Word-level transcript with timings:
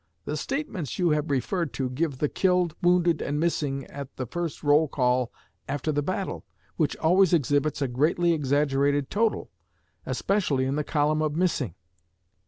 The 0.25 0.35
statements 0.35 0.97
you 0.97 1.11
have 1.11 1.29
referred 1.29 1.73
to 1.73 1.87
give 1.87 2.17
the 2.17 2.27
killed, 2.27 2.73
wounded, 2.81 3.21
and 3.21 3.39
missing 3.39 3.85
at 3.85 4.15
the 4.15 4.25
first 4.25 4.63
roll 4.63 4.87
call 4.87 5.31
after 5.67 5.91
the 5.91 6.01
battle, 6.01 6.43
which 6.75 6.97
always 6.97 7.33
exhibits 7.35 7.83
a 7.83 7.87
greatly 7.87 8.33
exaggerated 8.33 9.11
total, 9.11 9.51
especially 10.07 10.65
in 10.65 10.75
the 10.75 10.83
column 10.83 11.21
of 11.21 11.35
missing.'" 11.35 11.75